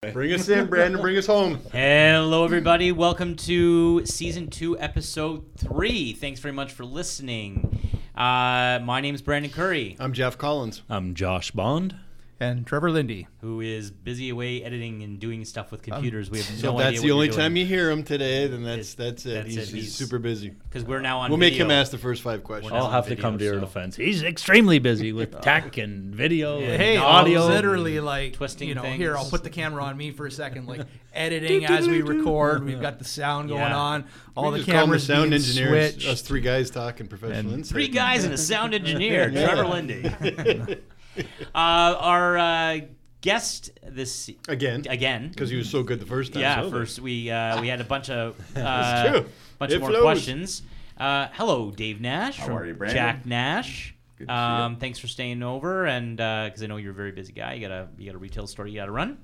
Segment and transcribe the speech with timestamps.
[0.00, 0.98] Bring us in, Brandon.
[0.98, 1.60] Bring us home.
[1.72, 2.90] Hello, everybody.
[2.90, 6.14] Welcome to season two, episode three.
[6.14, 7.78] Thanks very much for listening.
[8.14, 10.80] Uh, my name is Brandon Curry, I'm Jeff Collins.
[10.88, 11.96] I'm Josh Bond.
[12.40, 13.26] And Trevor Lindy.
[13.42, 16.30] who is busy away editing and doing stuff with um, computers.
[16.30, 18.46] we have So no if idea that's the only what time you hear him today,
[18.46, 19.34] then that's It's- that's it.
[19.34, 19.60] that's he's, it.
[19.74, 20.48] he's He's- super busy.
[20.50, 21.30] because we're now on.
[21.30, 22.72] We'll make him ask the first five questions.
[22.72, 23.94] I'll on have to come to your so- defense.
[23.96, 27.40] He's extremely busy with tech and video and Hey, audio.
[27.42, 30.30] I'll literally like Twisting you know, here I'll put the camera on me for a
[30.30, 30.80] second, like
[31.12, 32.64] editing as we record.
[32.64, 33.76] We've got the sound going Yeah.
[33.76, 34.04] on,
[34.36, 35.76] all We the just call cameras sound being engineer.
[36.10, 40.78] Us three guys talking professional Three guys and a sound engineer, Trevor Lindy.
[41.54, 41.58] uh,
[41.98, 42.80] our uh,
[43.20, 45.28] guest this again again.
[45.28, 46.42] because he was so good the first time.
[46.42, 49.26] Yeah, so first we uh, we had a bunch of uh, true.
[49.58, 50.02] bunch It of more flows.
[50.02, 50.62] questions.
[50.96, 52.96] Uh, hello, Dave Nash How from are you, Brandon?
[52.96, 53.94] Jack Nash.
[54.18, 57.12] Good to see Um, thanks for staying over, and because I know you're a very
[57.12, 59.16] busy guy, you got a you got a retail store you got to run.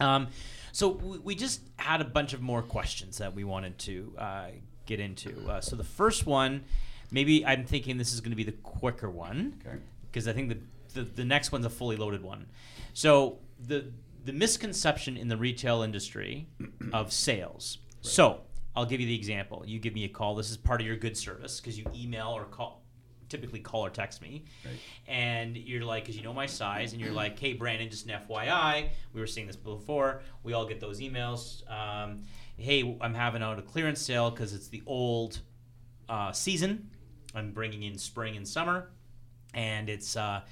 [0.00, 0.14] Yeah.
[0.16, 0.28] Um,
[0.72, 4.46] so we, we just had a bunch of more questions that we wanted to uh,
[4.84, 5.48] get into.
[5.48, 6.64] Uh, so the first one,
[7.10, 9.76] maybe I'm thinking this is going to be the quicker one Okay.
[10.10, 10.58] because I think the,
[10.94, 12.46] the the next one's a fully loaded one.
[12.92, 13.92] So the
[14.24, 16.48] the misconception in the retail industry
[16.92, 17.78] of sales.
[18.00, 18.40] So
[18.74, 19.62] I'll give you the example.
[19.66, 20.34] You give me a call.
[20.34, 22.82] This is part of your good service because you email or call,
[23.28, 24.74] typically call or text me, Right.
[25.08, 28.20] and you're like, because you know my size, and you're like, hey Brandon, just an
[28.28, 30.20] FYI, we were seeing this before.
[30.42, 31.68] We all get those emails.
[31.70, 32.22] Um,
[32.56, 35.40] hey, I'm having out a clearance sale because it's the old
[36.08, 36.90] uh, season.
[37.34, 38.90] I'm bringing in spring and summer,
[39.54, 40.42] and it's uh,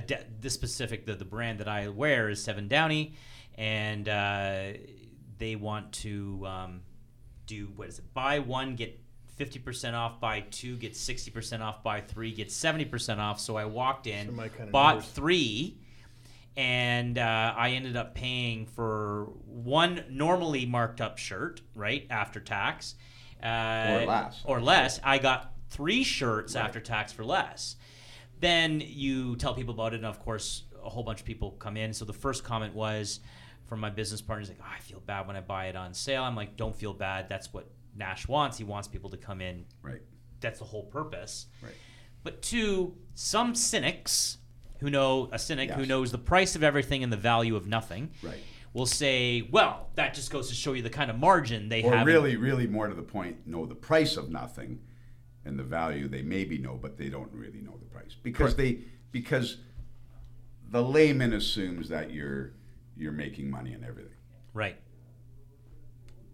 [0.00, 3.14] de- this specific the, the brand that I wear is Seven Downie,
[3.56, 4.72] and uh,
[5.38, 6.80] they want to um,
[7.46, 8.14] do what is it?
[8.14, 8.98] Buy one get
[9.36, 10.20] fifty percent off.
[10.20, 11.82] Buy two get sixty percent off.
[11.82, 13.38] Buy three get seventy percent off.
[13.40, 15.10] So I walked in, So kind of bought numbers.
[15.10, 15.78] three.
[16.54, 22.94] And uh, I ended up paying for one normally marked up shirt, right after tax,
[23.42, 23.46] uh,
[24.02, 24.40] Or less.
[24.44, 25.00] or less.
[25.02, 27.76] I got three shirts after tax for less.
[28.42, 31.76] Then you tell people about it, and of course, a whole bunch of people come
[31.76, 31.92] in.
[31.94, 33.20] So the first comment was
[33.66, 35.94] from my business partner, he's like, oh, I feel bad when I buy it on
[35.94, 36.24] sale.
[36.24, 37.28] I'm like, don't feel bad.
[37.28, 38.58] That's what Nash wants.
[38.58, 39.64] He wants people to come in.
[39.80, 40.02] Right.
[40.40, 41.46] That's the whole purpose.
[41.62, 41.72] Right.
[42.24, 44.38] But two, some cynics
[44.80, 48.10] who know a cynic who knows the price of everything and the value of nothing
[48.24, 48.42] Right.
[48.72, 51.92] will say, well, that just goes to show you the kind of margin they Or
[51.92, 52.00] have.
[52.00, 54.80] in- really, really more to the point, know the price of nothing
[55.44, 58.16] and the value they maybe know, but they don't really know the price.
[58.22, 58.80] Because they
[59.10, 59.58] because
[60.70, 62.52] the layman assumes that you're
[62.96, 64.12] you're making money and everything.
[64.54, 64.76] Right.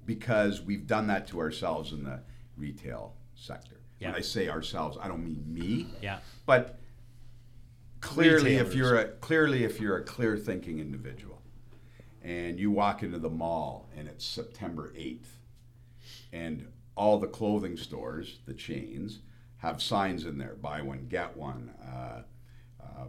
[0.05, 2.21] Because we've done that to ourselves in the
[2.57, 3.81] retail sector.
[3.99, 4.09] Yeah.
[4.09, 5.89] When I say ourselves, I don't mean me.
[6.03, 6.19] Yeah.
[6.47, 6.79] But
[8.01, 11.43] clearly, if you're a clearly if you're a clear thinking individual,
[12.23, 15.39] and you walk into the mall and it's September eighth,
[16.33, 16.69] and
[16.99, 19.21] all the clothing stores, the chains,
[19.59, 21.71] have signs in there: buy one get one.
[21.81, 22.23] Uh,
[22.83, 23.07] uh,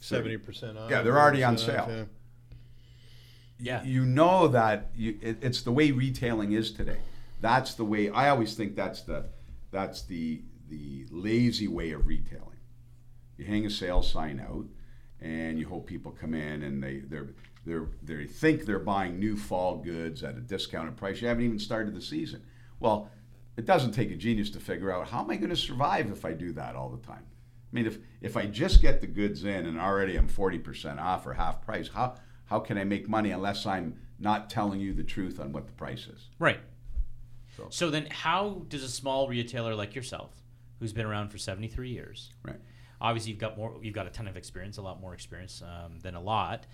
[0.00, 0.90] Seventy percent off.
[0.90, 1.86] Yeah, they're already on 30% off, sale.
[1.88, 2.04] yeah.
[3.58, 3.84] Yeah.
[3.84, 6.98] you know that you, it, it's the way retailing is today.
[7.40, 8.10] That's the way.
[8.10, 9.26] I always think that's the
[9.70, 12.58] that's the the lazy way of retailing.
[13.38, 14.66] You hang a sales sign out,
[15.20, 17.30] and you hope people come in and they they're
[17.64, 21.22] they're they think they're buying new fall goods at a discounted price.
[21.22, 22.42] You haven't even started the season.
[22.84, 23.10] Well,
[23.56, 26.24] it doesn't take a genius to figure out how am I going to survive if
[26.26, 27.22] I do that all the time.
[27.24, 31.00] I mean, if if I just get the goods in and already I'm forty percent
[31.00, 34.92] off or half price, how how can I make money unless I'm not telling you
[34.92, 36.28] the truth on what the price is?
[36.38, 36.60] Right.
[37.56, 40.30] So- So then, how does a small retailer like yourself,
[40.78, 42.60] who's been around for 73 years, Right.
[43.00, 46.00] obviously you've got more, you've got a ton of experience, a lot more experience um,
[46.00, 46.66] than a lot,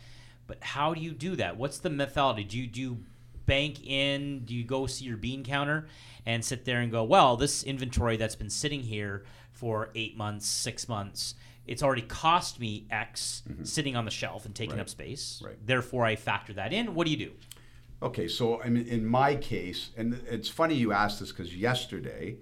[0.49, 1.56] but how do you do that?
[1.56, 2.44] What's the methodology?
[2.44, 3.04] Do you do you
[3.46, 4.40] bank in?
[4.44, 5.86] Do you go see your bean counter
[6.26, 10.46] and sit there and go, well, this inventory that's been sitting here for eight months,
[10.46, 11.34] six months.
[11.66, 14.78] It's already cost me X sitting on the shelf and taking Mm-hmm.
[14.78, 14.82] Right.
[14.82, 15.42] up space.
[15.44, 15.56] Right.
[15.64, 16.94] Therefore, I factor that in.
[16.94, 17.32] What do you do?
[18.02, 22.38] Okay, so I mean, in my case, and it's funny you asked this because yesterday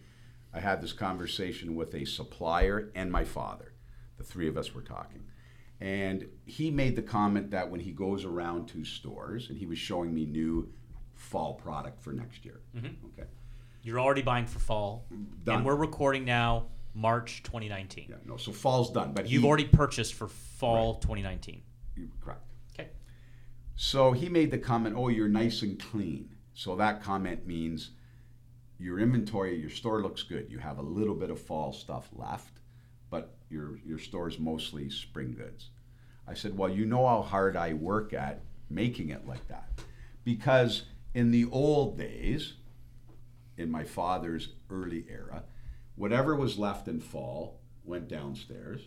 [0.54, 3.72] I had this conversation with a supplier and my father.
[4.18, 5.24] The three of us were talking.
[5.80, 9.78] And he made the comment that when he goes around to stores and he was
[9.78, 10.68] showing me new
[11.18, 12.60] fall product for next year.
[12.74, 13.06] Mm-hmm.
[13.18, 13.28] Okay.
[13.82, 15.04] You're already buying for fall,
[15.44, 15.56] Done.
[15.56, 18.06] and we're recording now March 2019.
[18.08, 21.62] Yeah, no, so fall's done, but You've he, already purchased for fall 2019.
[21.96, 22.42] you- correct.
[22.78, 22.88] Okay.
[23.76, 27.90] So he made the comment, "Oh, you're nice and clean." So that comment means
[28.78, 30.50] your inventory, your store looks good.
[30.50, 32.60] You have a little bit of fall stuff left,
[33.10, 35.70] but your your store is mostly spring goods.
[36.26, 39.80] I said, "Well, you know how hard I work at making it like that.
[40.24, 40.82] Because
[41.14, 42.54] in the old days,
[43.56, 45.44] in my father's early era,
[45.96, 48.82] whatever was left in fall went downstairs,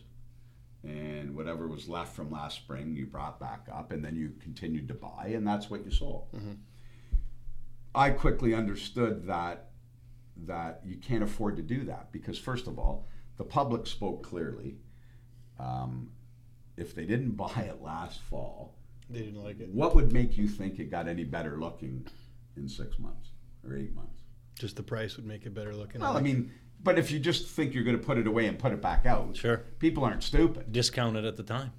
[0.83, 4.88] and whatever was left from last spring you brought back up, and then you continued
[4.88, 6.27] to buy, and that's what you sold.
[7.94, 9.67] I quickly understood that
[10.47, 13.07] that you can't afford to do that because first of all,
[13.38, 14.77] the public spoke clearly.
[15.59, 16.12] Um,
[16.77, 18.75] if they didn't buy it last fall,
[19.11, 19.69] They didn't like it.
[19.69, 22.07] what would make you think it got any better looking
[22.57, 23.29] in six months
[23.67, 24.21] or eight months?
[24.57, 26.01] Just the price would make it better looking.
[26.01, 26.51] Well, I mean,
[26.83, 29.05] but if you just think you're going to put it away and put it back
[29.05, 29.57] out, Sure.
[29.79, 30.71] people aren't stupid.
[30.71, 31.71] Discount it at the time.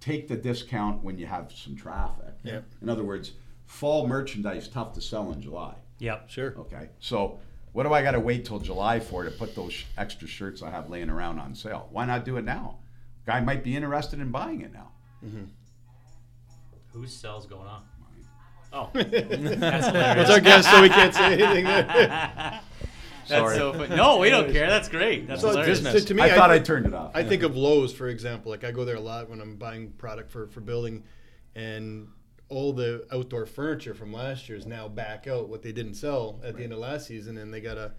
[0.00, 2.34] Take the discount when you have some traffic.
[2.42, 2.64] Yep.
[2.82, 3.32] In other words,
[3.66, 5.74] fall merchandise tough to sell in July.
[5.98, 6.28] Yep.
[6.28, 6.54] Sure.
[6.58, 7.38] Okay, so
[7.72, 10.60] what do I got to wait till July for to put those sh- extra shirts
[10.62, 11.88] I have laying around on sale?
[11.92, 12.78] Why not do it now?
[13.26, 14.90] Guy might be interested in buying it now.
[15.24, 15.44] Mm-hmm.
[16.92, 17.82] Whose cell's going on?
[18.74, 19.10] Oh, that's
[19.60, 21.64] That's our guest, so we can't say anything.
[21.64, 22.60] there.
[23.28, 23.56] That's Sorry.
[23.56, 23.94] so funny.
[23.94, 24.68] No, we don't care.
[24.68, 25.28] That's great.
[25.28, 25.80] That's So hilarious.
[25.80, 27.12] to, to me, I thought I, turned it off.
[27.14, 28.50] I think of Lowe's, for example.
[28.50, 31.04] Like I go there a lot when I'm buying product for, for building,
[31.54, 32.08] and
[32.48, 35.48] all the outdoor furniture from last year is now back out.
[35.48, 37.92] What they didn't sell at the end of last season, and they got a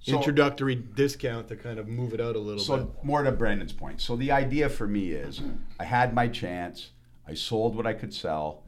[0.00, 2.86] So- introductory discount to kind of move it out a little So bit.
[3.04, 4.00] more to Brandon's point.
[4.00, 5.40] So the idea for me is,
[5.80, 6.90] I had my chance.
[7.28, 8.64] I sold what I could sell.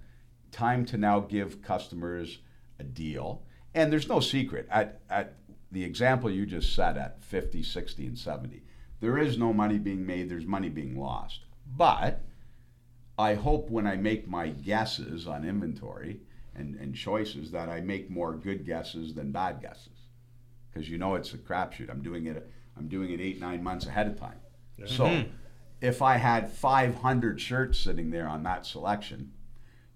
[0.53, 2.39] Time to now give customers
[2.79, 3.43] a deal.
[3.75, 5.37] And there's no secret at at
[5.73, 8.63] the example you just set at 50, 60, and 70.
[9.01, 10.29] There is no money being made.
[10.29, 11.41] There's money being lost.
[11.77, 12.23] But
[13.17, 16.21] I hope when I make my guesses on inventory
[16.55, 20.09] and, and choices that I make more good guesses than bad guesses
[20.71, 21.91] because you know it's a crapshoot.
[21.91, 22.51] I'm doing it.
[22.77, 24.41] I'm doing it eight nine months ahead of time.
[24.87, 25.31] So mm-hmm.
[25.81, 29.33] If I had 500 shirts sitting there on that selection,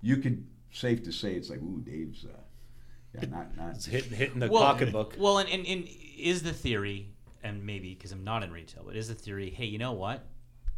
[0.00, 2.24] you could safe to say it's like, ooh, Dave's.
[2.24, 2.38] Uh,
[3.14, 3.76] yeah, not not.
[3.76, 5.14] It's hitting, hitting the well, pocketbook.
[5.18, 5.88] Well, and, and, and
[6.18, 7.10] is the theory,
[7.42, 10.26] and maybe because I'm not in retail, but is the theory, hey, you know what?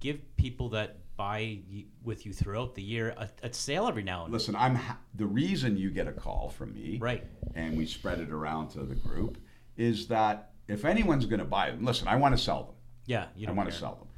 [0.00, 1.60] Give people that buy
[2.04, 4.38] with you throughout the year a, a sale every now and then.
[4.38, 7.24] Listen, I'm ha- the reason you get a call from me, Right.
[7.54, 9.38] And we spread it around to the group
[9.78, 12.74] is that if anyone's going to buy them, listen, I want to sell them.
[13.06, 14.08] Yeah, you I don't want to sell them.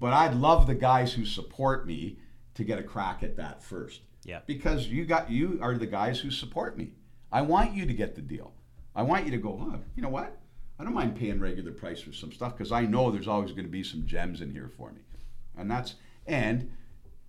[0.00, 2.18] But I'd love the guys who support me
[2.54, 4.00] to get a crack at that first.
[4.24, 4.40] Yeah.
[4.46, 6.92] Because you got you are the guys who support me.
[7.30, 8.52] I want you to get the deal.
[8.96, 10.36] I want you to go, you know what?
[10.78, 13.66] I don't mind paying regular price for some stuff because I know there's always going
[13.66, 15.02] to be some gems in here for me.
[15.56, 15.94] And that's
[16.26, 16.72] and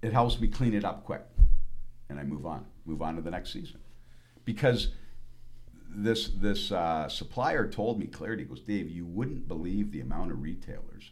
[0.01, 1.23] it helps me clean it up quick.
[2.09, 2.65] And I move on.
[2.85, 3.79] Move on to the next season.
[4.45, 4.89] Because
[5.89, 10.31] this this uh, supplier told me clearly, he goes, Dave, you wouldn't believe the amount
[10.31, 11.11] of retailers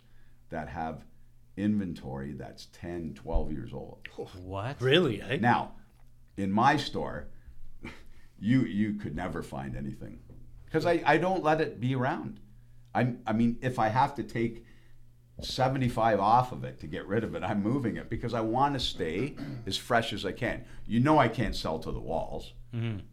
[0.50, 1.04] that have
[1.60, 4.00] inventory that's 10, 12 years old.
[4.44, 4.82] What?
[4.82, 5.22] Really?
[5.22, 5.38] Eh?
[5.38, 5.74] Now,
[6.38, 7.28] in my store,
[8.40, 10.20] you you could never find anything
[10.66, 12.40] because I, I don't let it be around.
[12.96, 14.66] I I mean, if I have to take
[15.42, 18.74] 75 off of it to get rid of it, I'm moving it because I want
[18.74, 19.36] to stay
[19.66, 20.66] as fresh as I can.
[20.86, 22.54] You know, I can't sell to the walls.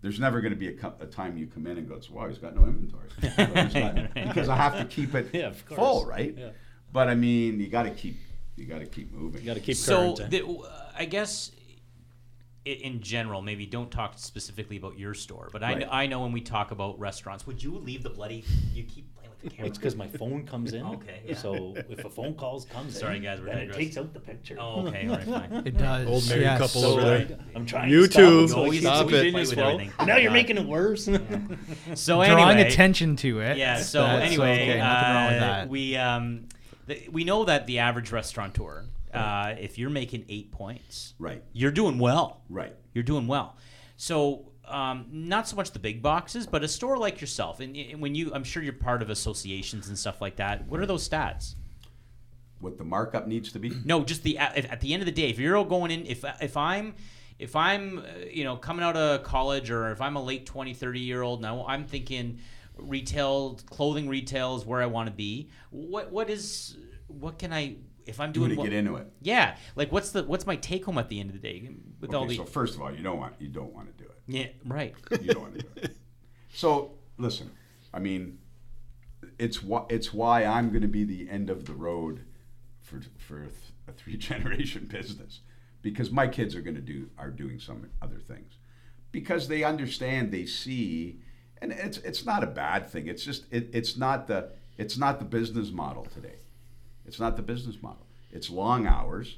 [0.02, 2.28] There's never going to be a, co- a time you come in and go, "Wow,
[2.28, 6.34] he's got no inventory," got- because I have to keep it Yeah, full, right?
[6.37, 6.50] Yeah.
[6.93, 8.16] But I mean, you got to keep
[8.56, 9.41] you got to keep moving.
[9.43, 10.35] You got to keep So, current.
[10.35, 10.38] eh?
[10.38, 11.53] the, uh, I guess
[12.64, 15.79] in general, maybe don't talk specifically about your store, but I, Right.
[15.81, 18.43] kn- I know when we talk about restaurants, would you leave the bloody?
[18.75, 19.69] You keep playing with the camera.
[19.69, 20.84] It's because my phone comes in.
[20.84, 21.36] Okay, yeah.
[21.36, 23.84] So if a phone calls comes Sorry, in, guys, we're then it digressing.
[23.84, 24.56] takes out the picture.
[24.58, 25.63] Oh, okay, all right, fine.
[25.65, 26.08] It does.
[26.08, 26.58] Old married yes.
[26.58, 27.39] couple So over there.
[27.55, 27.89] I'm trying.
[27.89, 28.39] You to stop too.
[28.44, 29.19] it so it keeps Stop the it.
[29.20, 29.75] continuous Play with flow.
[29.75, 29.93] everything.
[30.01, 31.08] And now you're Uh, making it worse.
[31.94, 33.58] So Drawing anyway, attention to it.
[33.58, 33.79] Yeah.
[33.79, 34.79] So That's anyway, okay.
[34.79, 35.69] nothing wrong with uh, that.
[35.69, 36.48] we um,
[37.10, 41.43] we know that the average restaurateur, uh, if you're making eight points, Right.
[41.52, 42.43] you're doing well.
[42.48, 42.74] Right.
[42.93, 43.56] You're doing well.
[43.96, 48.00] So um, not so much the big boxes, but a store like yourself, and, and
[48.00, 50.66] when you, I'm sure you're part of associations and stuff like that.
[50.66, 51.55] What are those stats?
[52.60, 53.70] What the markup needs to be.
[53.84, 56.06] No, just the at, at the end of the day, if you're all going in,
[56.06, 56.94] if if I'm
[57.38, 60.74] if I'm uh, you know coming out of college or if I'm a late 20,
[60.74, 62.38] 30 year old now, I'm thinking
[62.76, 65.50] retail clothing retail is where I want to be.
[65.70, 66.76] What what is
[67.08, 69.08] what can I if I'm Do doing to get into it.
[69.20, 72.14] Yeah, like what's the what's my take home at the end of the day with
[72.14, 74.08] all Okay, the so first of all, you don't want you don't want to do
[74.08, 74.18] it.
[74.26, 75.96] yeah right You don't want to do it.
[76.52, 77.50] So listen,
[77.92, 78.38] I mean,
[79.38, 82.24] it's why it's why I'm going to be the end of the road
[82.80, 83.48] for for
[83.88, 85.40] a three generation business
[85.82, 88.56] because my kids are going to do are doing some other things
[89.12, 91.20] because they understand they see
[91.60, 95.19] and it's it's not a bad thing it's just it, it's not the it's not
[95.19, 96.36] the business model today
[97.06, 99.36] it's not the business model it's long hours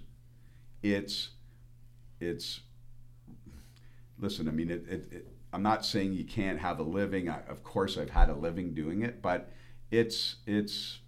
[0.83, 1.31] it's
[2.21, 2.61] it's
[4.19, 7.29] listen, I mean, it, it, it, I'm not saying you can't have a living.
[7.29, 9.51] I, of course, I've had a living doing it, but
[9.91, 10.99] it's it's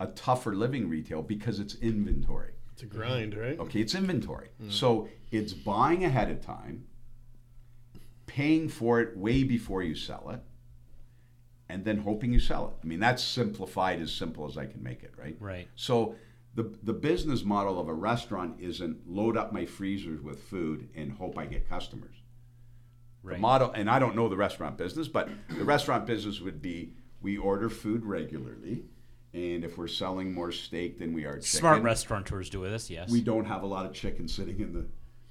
[0.00, 2.52] a tougher living retail because it's inventory.
[2.72, 3.58] It's a grind, right?
[3.58, 4.48] Okay, it's inventory.
[4.62, 4.72] Mm.
[4.72, 6.86] So it's buying ahead of time,
[8.38, 10.40] paying for it way before you sell it,
[11.68, 12.74] and then hoping you sell it.
[12.84, 15.36] I mean, that's simplified as simple as I can make it, right?
[15.40, 15.68] Right.
[15.74, 16.14] So
[16.54, 21.10] the the business model of a restaurant isn't load up my freezers with food and
[21.10, 22.14] hope I get customers.
[23.24, 23.40] The Right.
[23.40, 27.36] model, and I don't know the restaurant business, but the restaurant business would be we
[27.36, 28.84] order food regularly,
[29.34, 33.10] and if we're selling more steak than we are chicken, Smart restaurateurs do this, yes.
[33.10, 34.86] we don't have a lot of chicken sitting in the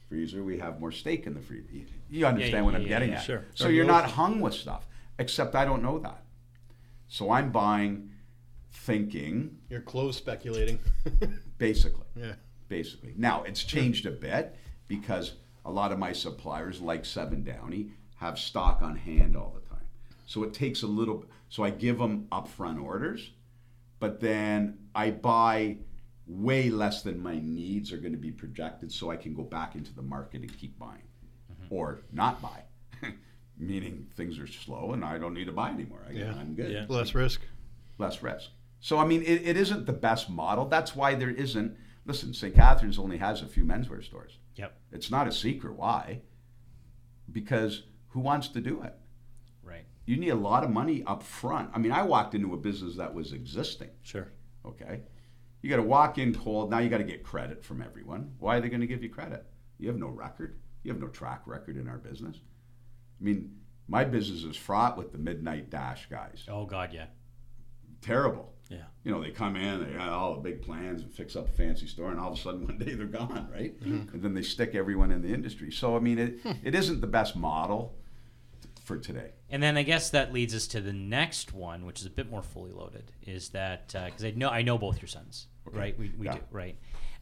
[0.10, 0.44] freezer.
[0.44, 1.68] We have more steak in the freezer.
[1.72, 3.18] You- You understand yeah, what I'm yeah, getting yeah.
[3.18, 3.24] at.
[3.26, 3.46] Sure.
[3.56, 4.88] So you're not hung with stuff,
[5.20, 6.24] except I don't know that.
[7.08, 8.12] So I'm buying,
[8.72, 10.80] thinking, You're close speculating.
[11.58, 12.06] basically.
[12.16, 12.34] yeah.
[12.70, 13.14] Basically.
[13.18, 14.56] Now, it's changed a bit
[14.88, 15.34] because
[15.66, 19.86] a lot of my suppliers, like Seven Downie, have stock on hand all the time.
[20.26, 23.32] So it takes a little, so I give them upfront orders,
[24.00, 25.78] but then I buy
[26.28, 29.76] way less than my needs are going to be projected so I can go back
[29.76, 31.04] into the market and keep buying
[31.52, 31.74] mm-hmm.
[31.74, 32.64] or not buy.
[33.58, 36.06] Meaning things are slow and I don't need to buy anymore.
[36.08, 36.34] I, Yeah.
[36.38, 36.86] I'm good Yeah.
[36.90, 37.42] Less risk.
[37.98, 38.50] less risk.
[38.80, 40.66] So I mean, it, it isn't the best model.
[40.66, 41.76] That's why there isn't.
[42.06, 42.54] Listen, St.
[42.54, 44.38] Catharines only has a few menswear stores.
[44.56, 44.78] Yep.
[44.92, 45.76] It's not a secret.
[45.76, 46.22] Why?
[47.32, 48.96] Because who wants to do it?
[49.64, 49.86] Right.
[50.06, 51.70] You need a lot of money up front.
[51.74, 53.90] I mean, I walked into a business that was existing.
[54.04, 54.28] Sure.
[54.66, 55.02] Okay,
[55.68, 56.72] you got to walk in told.
[56.72, 58.32] Now you got to get credit from everyone.
[58.40, 59.46] Why are they going to give you credit?
[59.78, 60.62] You have no record.
[60.84, 62.38] You have no track record in our business.
[63.20, 63.52] I mean,
[63.86, 66.46] my business is fraught with the midnight dash guys.
[66.48, 67.08] Oh God, yeah.
[68.00, 68.54] Terrible.
[68.70, 68.84] Yeah.
[69.04, 71.52] you know, they come in, they got all the big plans and fix up a
[71.52, 73.78] fancy store, and all of a sudden one day they're gone, right?
[73.82, 74.14] Mm-hmm.
[74.14, 75.70] And then they stick everyone in the industry.
[75.70, 76.52] So I mean, it, hmm.
[76.64, 77.97] it isn't the best model
[78.88, 79.32] for today.
[79.50, 82.32] And then I guess that leads us to the next one, which is a bit
[82.32, 83.12] more fully loaded.
[83.22, 85.98] Is that because I know I know both your sons, right?
[86.00, 86.34] We, we Yeah.
[86.36, 86.78] do right.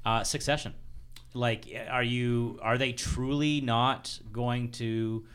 [0.06, 0.76] Uh, succession,
[1.34, 5.26] like, are you are they truly not going to,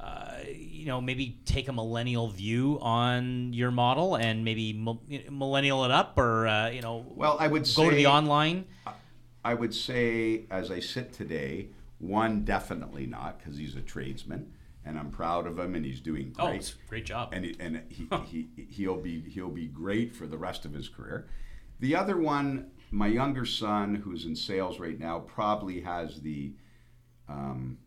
[0.00, 5.84] uh, you know, maybe take a millennial view on your model and maybe mil- millennial
[5.84, 8.64] it up, or uh, you know, Well, I would go to the online.
[9.44, 11.68] I would say, as I sit today,
[12.00, 14.52] one definitely not because he's a tradesman,
[14.88, 16.74] and I'm proud of him, and he's doing Oh, great.
[16.86, 17.28] a great job.
[17.32, 20.88] and he, and he, he he'll be he'll be great for the rest of his
[20.88, 21.28] career.
[21.80, 26.54] The other one, my younger son, who's in sales right now, probably has the
[27.28, 27.78] um,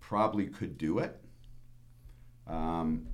[0.00, 1.20] probably could do it.
[2.46, 3.06] Um,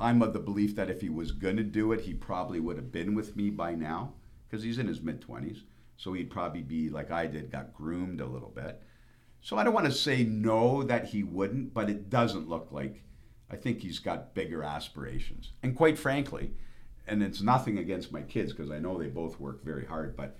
[0.00, 2.76] I'm of the belief that if he was going to do it, he probably would
[2.76, 4.12] have been with me by now
[4.48, 5.58] because he's in his mid 20s.
[5.96, 8.80] So he'd probably be like I did, got groomed a little bit.
[9.46, 13.04] So I don't want to say no that he wouldn't, but it doesn't look like.
[13.48, 15.52] I think he's got bigger aspirations.
[15.62, 16.50] And quite frankly,
[17.06, 20.36] and it's nothing against my kids because I know they both work very hard, but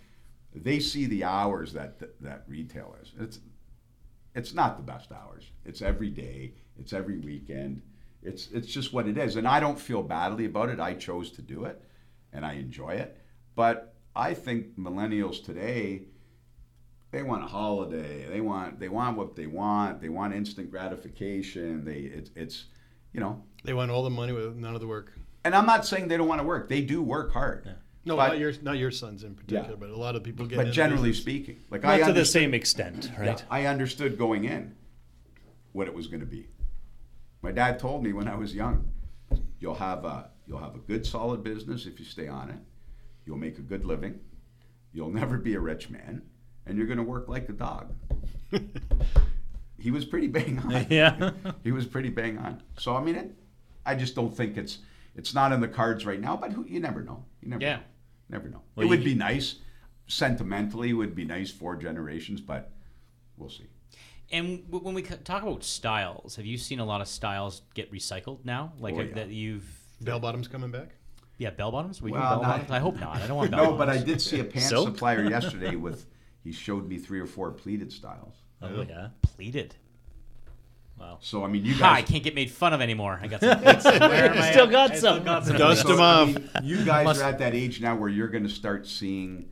[0.53, 3.13] they see the hours that that, that retail is.
[3.21, 3.39] It's
[4.35, 5.53] it's not the best hours.
[5.65, 6.55] It's every day.
[6.77, 7.83] It's every weekend.
[8.25, 10.81] It's it's just what it is, and I don't feel badly about it.
[10.81, 11.81] I chose to do it,
[12.33, 13.17] and I enjoy it.
[13.55, 16.09] But I think millennials today,
[17.17, 18.27] they want a holiday.
[18.29, 20.03] They want they want what they want.
[20.03, 21.83] They want instant gratification.
[21.83, 22.67] They it's it's
[23.15, 23.43] you know.
[23.65, 25.13] They want all the money with none of the work.
[25.43, 26.69] And I'm not saying they don't want to work.
[26.69, 27.75] They do work hard.
[28.05, 29.77] No, But- not your not your sons in particular, Yeah.
[29.81, 30.57] but a lot of people get.
[30.57, 31.23] But generally business.
[31.23, 33.27] speaking, like Not I to the same extent, right?
[33.41, 34.75] Yeah, I understood going in
[35.73, 36.49] what it was going to be.
[37.41, 38.91] My dad told me when I was young,
[39.59, 42.59] you'll have a you'll have a good solid business if you stay on it.
[43.25, 44.21] You'll make a good living.
[44.93, 46.23] You'll never be a rich man,
[46.67, 47.93] and you're going to work like a dog.
[49.79, 50.87] he was pretty bang on.
[50.91, 51.31] Yeah.
[51.63, 52.63] he was pretty bang on.
[52.79, 53.31] So I mean, it,
[53.85, 54.79] I just don't think it's
[55.15, 56.37] it's not in the cards right now.
[56.37, 57.25] But who, you never know.
[57.41, 57.77] You never Yeah.
[57.77, 57.83] know.
[58.31, 58.63] never know.
[58.75, 59.57] Well, it would you- be nice,
[60.07, 62.73] sentimentally, it would be nice for generations, but
[63.37, 63.67] we'll see.
[64.33, 68.45] And when we talk about styles, have you seen a lot of styles get recycled
[68.45, 68.73] now?
[68.81, 69.15] Like Oh, yeah.
[69.15, 69.69] that you've
[70.01, 70.89] Bell bottoms coming back.
[71.39, 72.03] yeah bell bottoms.
[72.03, 72.71] We do Well, bell not- bottoms.
[72.73, 73.17] I hope not.
[73.17, 74.89] I don't want bell No, but I did see a pants Silk?
[74.89, 76.07] supplier yesterday with.
[76.47, 78.37] He showed me three or four pleated styles.
[78.63, 79.09] Oh yeah.
[79.23, 79.75] pleated.
[80.97, 81.19] Wow.
[81.21, 83.19] So I mean, you Ha, I guys, can't get made fun of anymore.
[83.21, 83.59] I got some.
[83.61, 83.85] pleats.
[83.85, 84.71] Where am I Still at?
[84.71, 85.25] got I still some.
[85.25, 85.57] got some.
[85.59, 86.37] Dust them off.
[86.63, 89.49] you guys Must- are at that age now where you're going to start seeing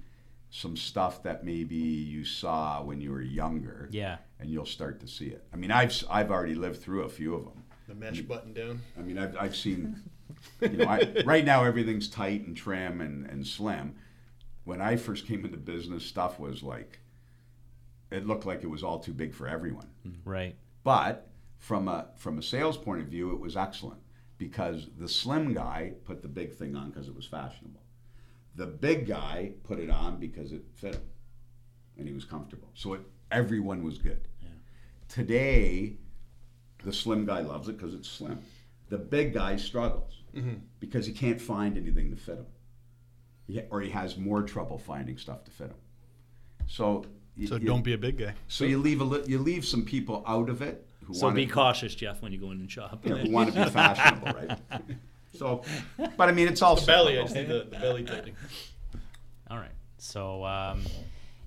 [0.51, 3.89] some stuff that maybe you saw when you were younger.
[3.91, 4.19] Yeah.
[4.39, 5.45] And you'll start to see it.
[5.53, 7.65] I mean, I've s- I've already lived through a few of them.
[7.89, 8.81] The mesh button down.
[8.97, 10.01] I mean, I've, I've seen,
[10.61, 13.97] you know, I, right now everything's tight and trim and, and slim.
[14.65, 16.99] When I first came into business, stuff was like,
[18.11, 19.89] it looked like it was all too big for everyone.
[20.07, 20.17] Mm.
[20.25, 20.57] Right.
[20.83, 21.29] But
[21.59, 24.01] from a from a sales point of view, it was excellent
[24.39, 27.83] because the slim guy put the big thing on because it was fashionable.
[28.57, 31.03] The big guy put it on because it fit him
[31.97, 32.71] and he was comfortable.
[32.75, 34.29] So it, everyone was good.
[34.41, 34.49] Yeah.
[35.09, 35.97] Today,
[36.85, 38.41] the slim guy loves it because it's slim.
[38.89, 40.57] The big guy struggles mm-hmm.
[40.81, 42.51] because he can't find anything to fit him, He-
[43.71, 45.77] or he has more trouble finding stuff to fit him.
[46.67, 47.05] So,
[47.37, 48.35] you, So don't be a big guy.
[48.49, 51.37] So you leave a li- you leave some people out of it who So want
[51.37, 53.01] be cautious, Jeff, when you go in and shop.
[53.05, 54.59] you know, who want to be fashionable, right?
[55.37, 55.63] So,
[56.17, 57.27] but I mean, it's all Belly, I cyclical.
[57.27, 58.37] just need the, the belly tightening.
[59.51, 59.73] All right.
[59.99, 60.83] So, um,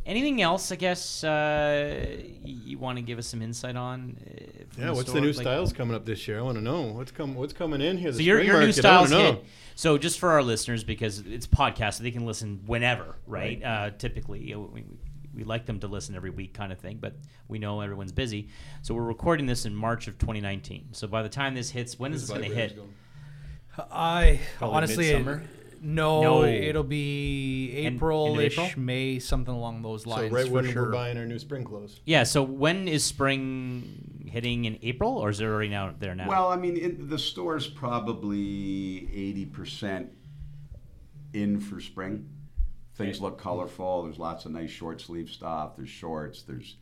[0.06, 0.74] anything else?
[0.74, 4.18] I guess uh, you want to give us some insight on?
[4.20, 6.38] Uh, from Yeah, what's the new Like- styles coming up this year?
[6.38, 8.12] I want to know what's come what's coming in here.
[8.12, 9.46] The So your, spring your new market, I styles hit.
[9.78, 13.64] So just for our listeners, because it's podcast, so they can listen whenever, right?
[13.64, 14.84] Uh, typically, we,
[15.36, 16.98] we like them to listen every week, kind of thing.
[17.00, 17.16] But
[17.48, 18.50] we know everyone's busy,
[18.82, 20.88] so we're recording this in March of 2019.
[20.94, 22.76] So by the time this hits, when is this going to hit?
[23.92, 25.44] I Probably honestly midsummer?
[25.80, 26.44] no, No.
[26.44, 28.84] it'll be End- end of April-ish, April?
[28.84, 30.32] May, something along those lines.
[30.32, 30.50] So lines.
[30.50, 30.86] right when sure.
[30.86, 32.02] we're buying our new spring clothes.
[32.04, 32.24] Yeah.
[32.24, 36.30] So when is spring hitting in April, or is it already now there now?
[36.30, 40.12] Well, I mean, it, the store's probably eighty percent
[41.34, 42.30] in for spring.
[42.94, 44.04] Things look colorful.
[44.04, 45.76] There's lots of nice short sleeve stuff.
[45.76, 46.44] There's shorts.
[46.44, 46.78] There's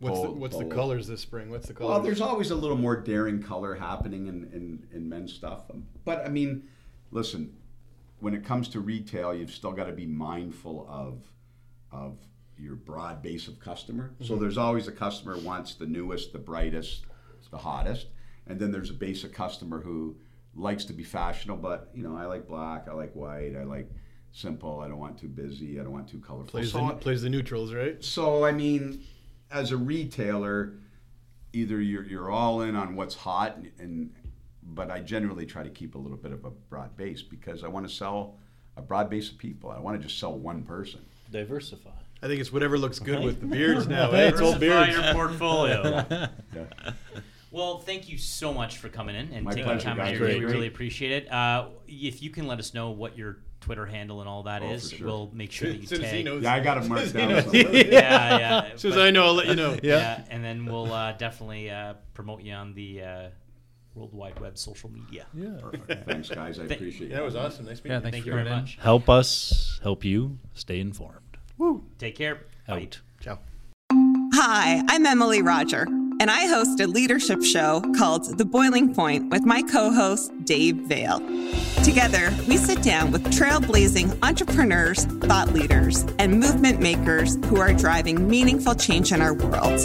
[0.00, 1.50] What's the, pol- what's the colors this spring?
[1.50, 1.90] What's the colors?
[1.90, 5.62] Well, there's always a little more daring color happening in, in, in men's stuff.
[5.72, 6.68] Um, But I mean,
[7.10, 7.56] listen,
[8.20, 11.22] when it comes to retail, you've still got to be mindful of
[11.90, 12.18] of
[12.58, 14.10] your broad base of customer.
[14.20, 14.42] So Mm-hmm.
[14.42, 17.04] there's always a customer who wants the newest, the brightest,
[17.50, 18.08] the hottest,
[18.46, 20.16] and then there's a base of customer who
[20.54, 23.90] likes to be fashionable, but you know, I like black, I like white, I like
[24.32, 26.50] simple, I don't want too busy, I don't want too colorful.
[26.50, 28.02] plays So the, plays the neutrals, right?
[28.04, 29.02] so I mean,
[29.50, 30.74] as a retailer,
[31.52, 34.10] either you're you're all in on what's hot, and, and
[34.62, 37.68] but I generally try to keep a little bit of a broad base because I
[37.68, 38.36] want to sell
[38.76, 39.70] a broad base of people.
[39.70, 41.00] I want to just sell one person.
[41.30, 41.90] Diversify.
[42.22, 44.10] I think it's whatever looks good with the beards now.
[44.10, 44.28] eh?
[44.28, 45.04] It's all Diversify beards.
[45.06, 46.04] your portfolio.
[46.54, 46.66] Yeah.
[47.50, 50.12] Well, thank you so much for coming in and My taking pleasure, time out guys.
[50.12, 50.34] of your day.
[50.34, 50.52] We Great.
[50.52, 51.32] really appreciate it.
[51.32, 54.70] Uh, if you can let us know what your Twitter handle and all that Oh,
[54.70, 55.06] is, for sure.
[55.06, 56.24] we'll make sure that you As soon as he tag.
[56.26, 56.42] knows.
[56.42, 57.72] Yeah, I got it as marked down as he knows.
[57.72, 57.86] somewhere.
[57.90, 58.70] Yeah, yeah.
[58.74, 59.78] As soon as but- I know, I'll let you know.
[59.82, 60.24] yeah.
[60.28, 63.28] and then we'll uh, definitely uh, promote you on the uh,
[63.94, 65.24] World Wide Web social media.
[65.32, 65.48] Yeah.
[65.58, 66.06] Perfect.
[66.06, 66.58] Thanks, guys.
[66.60, 67.14] I appreciate it.
[67.14, 67.64] Yeah, it was awesome.
[67.64, 68.02] Nice meeting Yeah, you.
[68.02, 68.64] thanks Thank for you very coming in.
[68.64, 68.76] much.
[68.82, 71.27] Help us help you stay informed.
[71.98, 72.40] Take care.
[72.66, 72.82] Bye.
[72.82, 73.00] Out.
[73.20, 73.38] Ciao.
[74.34, 75.82] Hi, I'm Emily Roger,
[76.20, 80.76] and I host a leadership show called The Boiling Point with my co host, Dave
[80.76, 81.18] Vale.
[81.82, 88.28] Together, we sit down with trailblazing entrepreneurs, thought leaders, and movement makers who are driving
[88.28, 89.80] meaningful change in our world.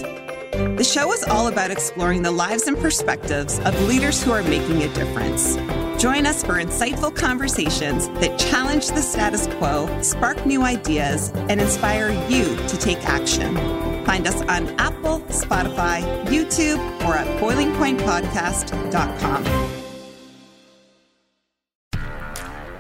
[0.77, 4.83] The show is all about exploring the lives and perspectives of leaders who are making
[4.83, 5.57] a difference.
[6.03, 12.09] Join us for insightful conversations that challenge the status quo, spark new ideas, and inspire
[12.29, 13.55] you to take action.
[14.03, 19.45] Find us on Apple, Spotify, YouTube, or at boilingpointpodcast.com.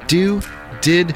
[0.07, 0.41] Do,
[0.81, 1.15] Did,